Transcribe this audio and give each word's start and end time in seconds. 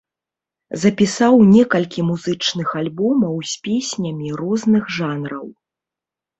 Запісаў 0.83 1.33
некалькі 1.55 2.07
музычных 2.09 2.67
альбомаў 2.81 3.35
з 3.53 3.63
песнямі 3.69 4.27
розных 4.43 4.83
жанраў. 4.99 5.47